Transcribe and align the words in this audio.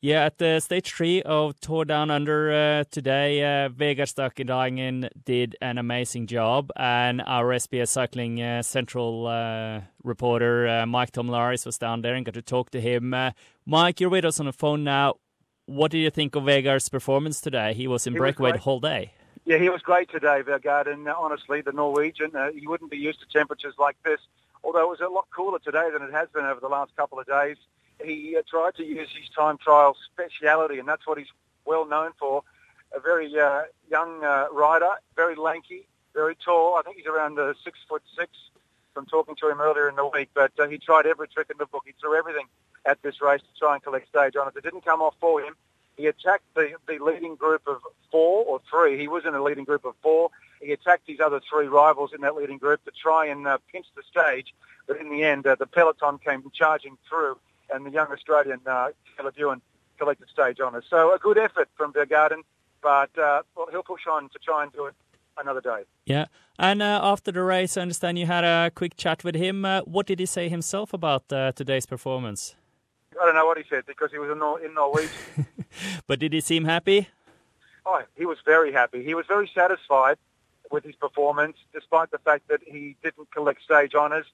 Yeah, 0.00 0.26
at 0.26 0.38
the 0.38 0.60
stage 0.60 0.94
three 0.94 1.22
of 1.22 1.58
Tour 1.58 1.84
Down 1.84 2.08
Under 2.08 2.52
uh, 2.52 2.84
today, 2.88 3.42
uh, 3.42 3.68
Vegard 3.68 4.06
Stake 4.06 4.46
Laengen 4.46 5.08
did 5.24 5.56
an 5.60 5.76
amazing 5.76 6.28
job, 6.28 6.70
and 6.76 7.20
our 7.22 7.46
SBS 7.46 7.88
Cycling 7.88 8.40
uh, 8.40 8.62
Central 8.62 9.26
uh, 9.26 9.80
reporter 10.04 10.68
uh, 10.68 10.86
Mike 10.86 11.10
Tomalaris 11.10 11.66
was 11.66 11.78
down 11.78 12.02
there 12.02 12.14
and 12.14 12.24
got 12.24 12.34
to 12.34 12.42
talk 12.42 12.70
to 12.70 12.80
him. 12.80 13.12
Uh, 13.12 13.32
Mike, 13.66 13.98
you're 13.98 14.08
with 14.08 14.24
us 14.24 14.38
on 14.38 14.46
the 14.46 14.52
phone 14.52 14.84
now. 14.84 15.14
What 15.66 15.90
do 15.90 15.98
you 15.98 16.10
think 16.10 16.36
of 16.36 16.44
Vegard's 16.44 16.88
performance 16.88 17.40
today? 17.40 17.74
He 17.74 17.88
was 17.88 18.06
in 18.06 18.12
He 18.12 18.20
breakaway 18.20 18.52
the 18.52 18.58
whole 18.58 18.78
day. 18.78 19.14
Yeah, 19.46 19.58
he 19.58 19.68
was 19.68 19.82
great 19.82 20.12
today, 20.12 20.42
Vergaard, 20.46 20.86
and 20.86 21.08
uh, 21.08 21.14
honestly, 21.18 21.60
the 21.60 21.72
Norwegian, 21.72 22.36
uh, 22.36 22.52
he 22.52 22.68
wouldn't 22.68 22.92
be 22.92 22.98
used 22.98 23.18
to 23.18 23.26
temperatures 23.36 23.74
like 23.80 23.96
this, 24.04 24.20
although 24.62 24.82
it 24.82 24.88
was 24.88 25.00
a 25.00 25.08
lot 25.08 25.26
cooler 25.34 25.58
today 25.58 25.90
than 25.92 26.02
it 26.02 26.12
has 26.12 26.28
been 26.32 26.44
over 26.44 26.60
the 26.60 26.68
last 26.68 26.94
couple 26.94 27.18
of 27.18 27.26
days. 27.26 27.56
He 28.02 28.36
tried 28.48 28.74
to 28.76 28.84
use 28.84 29.08
his 29.14 29.28
time 29.36 29.58
trial 29.58 29.96
speciality, 30.12 30.78
and 30.78 30.88
that's 30.88 31.06
what 31.06 31.18
he's 31.18 31.32
well 31.64 31.86
known 31.86 32.12
for. 32.18 32.42
A 32.96 33.00
very 33.00 33.38
uh, 33.38 33.62
young 33.90 34.24
uh, 34.24 34.46
rider, 34.52 34.88
very 35.14 35.34
lanky, 35.34 35.86
very 36.14 36.36
tall. 36.36 36.76
I 36.76 36.82
think 36.82 36.96
he's 36.96 37.06
around 37.06 37.38
uh, 37.38 37.52
six 37.64 37.78
foot 37.88 38.02
six 38.16 38.30
from 38.94 39.06
talking 39.06 39.36
to 39.36 39.50
him 39.50 39.60
earlier 39.60 39.88
in 39.88 39.96
the 39.96 40.06
week, 40.06 40.30
but 40.34 40.52
uh, 40.58 40.66
he 40.68 40.78
tried 40.78 41.06
every 41.06 41.28
trick 41.28 41.48
in 41.50 41.58
the 41.58 41.66
book. 41.66 41.84
He 41.86 41.92
threw 42.00 42.16
everything 42.16 42.46
at 42.86 43.00
this 43.02 43.20
race 43.20 43.42
to 43.42 43.58
try 43.58 43.74
and 43.74 43.82
collect 43.82 44.08
stage. 44.08 44.34
It 44.34 44.56
It 44.56 44.64
didn't 44.64 44.84
come 44.84 45.02
off 45.02 45.14
for 45.20 45.40
him. 45.40 45.54
He 45.96 46.06
attacked 46.06 46.44
the, 46.54 46.72
the 46.86 46.98
leading 47.04 47.34
group 47.34 47.62
of 47.66 47.78
four 48.10 48.44
or 48.44 48.60
three. 48.70 48.98
He 48.98 49.08
was 49.08 49.24
in 49.26 49.34
a 49.34 49.42
leading 49.42 49.64
group 49.64 49.84
of 49.84 49.94
four. 50.00 50.30
He 50.62 50.72
attacked 50.72 51.02
his 51.06 51.20
other 51.20 51.40
three 51.50 51.66
rivals 51.66 52.12
in 52.14 52.20
that 52.22 52.34
leading 52.36 52.58
group 52.58 52.84
to 52.84 52.90
try 52.90 53.26
and 53.26 53.46
uh, 53.46 53.58
pinch 53.70 53.86
the 53.94 54.02
stage. 54.10 54.54
But 54.86 54.98
in 55.00 55.10
the 55.10 55.22
end, 55.24 55.46
uh, 55.46 55.56
the 55.56 55.66
peloton 55.66 56.18
came 56.18 56.42
charging 56.54 56.96
through, 57.08 57.36
and 57.72 57.86
the 57.86 57.90
young 57.90 58.08
Australian, 58.08 58.60
uh, 58.66 58.88
Caleb 59.16 59.34
Ewan, 59.36 59.62
collected 59.98 60.28
stage 60.28 60.60
honours. 60.60 60.84
So 60.88 61.14
a 61.14 61.18
good 61.18 61.38
effort 61.38 61.68
from 61.76 61.92
Vergarden, 61.92 62.42
but 62.82 63.16
uh, 63.18 63.42
well, 63.56 63.66
he'll 63.70 63.82
push 63.82 64.06
on 64.06 64.28
to 64.30 64.38
try 64.38 64.62
and 64.62 64.72
do 64.72 64.86
it 64.86 64.94
another 65.36 65.60
day. 65.60 65.82
Yeah, 66.06 66.26
and 66.58 66.82
uh, 66.82 67.00
after 67.02 67.32
the 67.32 67.42
race, 67.42 67.76
I 67.76 67.82
understand 67.82 68.18
you 68.18 68.26
had 68.26 68.44
a 68.44 68.70
quick 68.74 68.96
chat 68.96 69.24
with 69.24 69.34
him. 69.34 69.64
Uh, 69.64 69.82
what 69.82 70.06
did 70.06 70.18
he 70.20 70.26
say 70.26 70.48
himself 70.48 70.92
about 70.92 71.32
uh, 71.32 71.52
today's 71.52 71.86
performance? 71.86 72.54
I 73.20 73.24
don't 73.26 73.34
know 73.34 73.46
what 73.46 73.58
he 73.58 73.64
said 73.68 73.84
because 73.86 74.10
he 74.12 74.18
was 74.18 74.30
in, 74.30 74.38
Nor- 74.38 74.60
in 74.60 74.74
Norwegian. 74.74 75.10
But 76.06 76.18
did 76.18 76.32
he 76.32 76.40
seem 76.40 76.64
happy? 76.64 77.08
Oh, 77.84 78.02
he 78.16 78.24
was 78.26 78.38
very 78.44 78.72
happy. 78.72 79.04
He 79.04 79.14
was 79.14 79.26
very 79.26 79.50
satisfied 79.54 80.16
with 80.70 80.84
his 80.84 80.94
performance, 80.94 81.56
despite 81.72 82.10
the 82.10 82.18
fact 82.18 82.48
that 82.48 82.60
he 82.66 82.96
didn't 83.02 83.30
collect 83.30 83.62
stage 83.62 83.94
honours. 83.94 84.26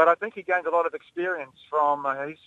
But 0.00 0.08
I 0.08 0.14
think 0.14 0.32
he 0.32 0.40
gained 0.42 0.64
a 0.64 0.70
lot 0.70 0.86
of 0.86 0.94
experience 0.94 1.56
from 1.68 2.06
uh, 2.06 2.26
his 2.26 2.38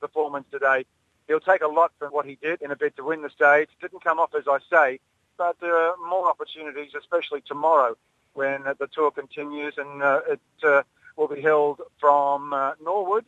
performance 0.00 0.46
today. 0.50 0.84
He'll 1.28 1.38
take 1.38 1.62
a 1.62 1.68
lot 1.68 1.92
from 1.96 2.10
what 2.10 2.26
he 2.26 2.36
did 2.42 2.60
in 2.60 2.72
a 2.72 2.76
bid 2.76 2.96
to 2.96 3.04
win 3.04 3.22
the 3.22 3.30
stage. 3.30 3.68
Didn't 3.80 4.02
come 4.02 4.18
off, 4.18 4.34
as 4.34 4.48
I 4.48 4.58
say, 4.68 4.98
but 5.36 5.60
there 5.60 5.76
are 5.76 5.94
more 6.08 6.28
opportunities, 6.28 6.90
especially 6.98 7.40
tomorrow 7.42 7.96
when 8.34 8.66
uh, 8.66 8.74
the 8.80 8.88
tour 8.88 9.12
continues 9.12 9.74
and 9.78 10.02
uh, 10.02 10.22
it 10.28 10.40
uh, 10.64 10.82
will 11.14 11.28
be 11.28 11.40
held 11.40 11.82
from 12.00 12.52
uh, 12.52 12.72
Norwood, 12.84 13.26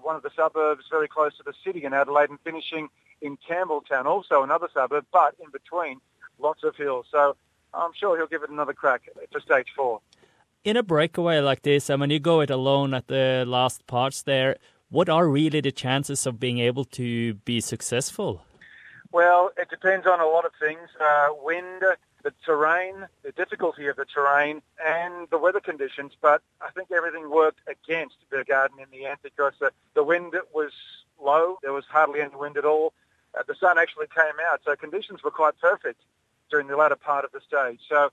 one 0.00 0.14
of 0.14 0.22
the 0.22 0.30
suburbs 0.36 0.84
very 0.88 1.08
close 1.08 1.36
to 1.38 1.42
the 1.42 1.54
city 1.64 1.82
in 1.82 1.92
Adelaide, 1.92 2.30
and 2.30 2.38
finishing 2.44 2.90
in 3.20 3.36
Campbelltown, 3.38 4.04
also 4.04 4.44
another 4.44 4.68
suburb, 4.72 5.04
but 5.12 5.34
in 5.44 5.50
between, 5.50 6.00
lots 6.38 6.62
of 6.62 6.76
hills. 6.76 7.06
So 7.10 7.34
I'm 7.74 7.90
sure 7.92 8.16
he'll 8.16 8.28
give 8.28 8.44
it 8.44 8.50
another 8.50 8.72
crack 8.72 9.08
for 9.32 9.40
stage 9.40 9.66
four. 9.74 10.00
In 10.62 10.76
a 10.76 10.82
breakaway 10.82 11.40
like 11.40 11.62
this, 11.62 11.88
and 11.88 12.02
when 12.02 12.10
you 12.10 12.18
go 12.18 12.42
it 12.42 12.50
alone 12.50 12.92
at 12.92 13.06
the 13.06 13.44
last 13.46 13.86
parts 13.86 14.20
there, 14.20 14.58
what 14.90 15.08
are 15.08 15.26
really 15.26 15.62
the 15.62 15.72
chances 15.72 16.26
of 16.26 16.38
being 16.38 16.58
able 16.58 16.84
to 17.00 17.32
be 17.32 17.62
successful? 17.62 18.44
Well, 19.10 19.52
it 19.56 19.70
depends 19.70 20.06
on 20.06 20.20
a 20.20 20.26
lot 20.26 20.44
of 20.44 20.52
things. 20.60 20.86
Uh, 21.00 21.28
wind, 21.42 21.82
the 22.22 22.34
terrain, 22.44 23.06
the 23.22 23.32
difficulty 23.32 23.86
of 23.86 23.96
the 23.96 24.04
terrain, 24.04 24.60
and 24.84 25.28
the 25.30 25.38
weather 25.38 25.60
conditions. 25.60 26.12
But 26.20 26.42
I 26.60 26.70
think 26.72 26.90
everything 26.92 27.30
worked 27.30 27.60
against 27.66 28.16
Bergarden 28.30 28.82
in 28.82 28.90
the 28.92 29.06
end 29.06 29.20
because 29.22 29.54
the, 29.60 29.70
the 29.94 30.04
wind 30.04 30.34
was 30.52 30.72
low. 31.18 31.58
There 31.62 31.72
was 31.72 31.86
hardly 31.88 32.20
any 32.20 32.36
wind 32.36 32.58
at 32.58 32.66
all. 32.66 32.92
Uh, 33.34 33.44
the 33.48 33.54
sun 33.54 33.78
actually 33.78 34.08
came 34.14 34.36
out, 34.52 34.60
so 34.62 34.76
conditions 34.76 35.22
were 35.24 35.30
quite 35.30 35.58
perfect 35.58 36.02
during 36.50 36.66
the 36.66 36.76
latter 36.76 36.96
part 36.96 37.24
of 37.24 37.32
the 37.32 37.40
stage. 37.40 37.80
So 37.88 38.10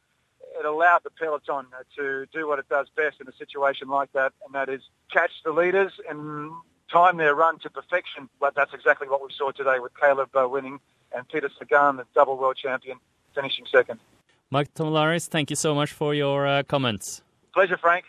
it 0.59 0.65
allowed 0.65 1.01
the 1.03 1.09
peloton 1.09 1.65
uh, 1.73 1.83
to 1.95 2.25
do 2.33 2.47
what 2.47 2.59
it 2.59 2.67
does 2.69 2.87
best 2.95 3.21
in 3.21 3.27
a 3.27 3.33
situation 3.33 3.87
like 3.87 4.11
that, 4.13 4.33
and 4.45 4.53
that 4.53 4.69
is 4.69 4.81
catch 5.11 5.31
the 5.43 5.51
leaders 5.51 5.93
and 6.09 6.51
time 6.91 7.17
their 7.17 7.35
run 7.35 7.59
to 7.59 7.69
perfection. 7.69 8.29
But 8.39 8.55
that's 8.55 8.73
exactly 8.73 9.07
what 9.07 9.21
we 9.21 9.29
saw 9.37 9.51
today 9.51 9.79
with 9.79 9.91
Caleb 9.99 10.35
uh, 10.35 10.47
winning 10.47 10.79
and 11.15 11.27
Peter 11.27 11.49
Sagan, 11.57 11.97
the 11.97 12.05
double 12.13 12.37
world 12.37 12.57
champion, 12.57 12.97
finishing 13.33 13.65
second. 13.71 13.99
Mike 14.49 14.73
Tomalaris, 14.73 15.27
thank 15.27 15.49
you 15.49 15.55
so 15.55 15.75
much 15.75 15.91
for 15.91 16.13
your 16.13 16.47
uh, 16.47 16.63
comments. 16.63 17.21
Pleasure, 17.53 17.77
Frank. 17.77 18.05